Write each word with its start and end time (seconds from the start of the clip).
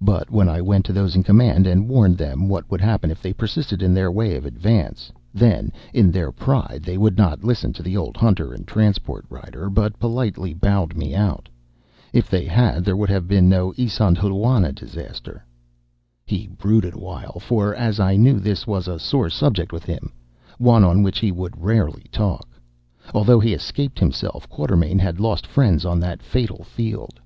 But 0.00 0.30
when 0.30 0.48
I 0.48 0.60
went 0.60 0.84
to 0.84 0.92
those 0.92 1.16
in 1.16 1.24
command 1.24 1.66
and 1.66 1.88
warned 1.88 2.16
them 2.16 2.46
what 2.48 2.70
would 2.70 2.80
happen 2.80 3.10
if 3.10 3.20
they 3.20 3.32
persisted 3.32 3.82
in 3.82 3.92
their 3.92 4.08
way 4.08 4.36
of 4.36 4.46
advance, 4.46 5.10
then 5.32 5.72
in 5.92 6.12
their 6.12 6.30
pride 6.30 6.84
they 6.84 6.96
would 6.96 7.18
not 7.18 7.42
listen 7.42 7.72
to 7.72 7.82
the 7.82 7.96
old 7.96 8.16
hunter 8.16 8.52
and 8.52 8.68
transport 8.68 9.26
rider, 9.28 9.68
but 9.68 9.98
politely 9.98 10.54
bowed 10.54 10.94
me 10.96 11.12
out. 11.12 11.48
If 12.12 12.30
they 12.30 12.44
had, 12.44 12.84
there 12.84 12.96
would 12.96 13.08
have 13.10 13.26
been 13.26 13.48
no 13.48 13.72
Isandhlwana 13.76 14.70
disaster." 14.76 15.44
He 16.24 16.46
brooded 16.46 16.94
awhile, 16.94 17.40
for, 17.40 17.74
as 17.74 17.98
I 17.98 18.14
knew, 18.14 18.38
this 18.38 18.68
was 18.68 18.86
a 18.86 19.00
sore 19.00 19.28
subject 19.28 19.72
with 19.72 19.82
him, 19.86 20.12
one 20.58 20.84
on 20.84 21.02
which 21.02 21.18
he 21.18 21.32
would 21.32 21.60
rarely 21.60 22.04
talk. 22.12 22.46
Although 23.12 23.40
he 23.40 23.52
escaped 23.52 23.98
himself, 23.98 24.48
Quatermain 24.48 25.00
had 25.00 25.18
lost 25.18 25.48
friends 25.48 25.84
on 25.84 25.98
that 25.98 26.22
fatal 26.22 26.62
field. 26.62 27.18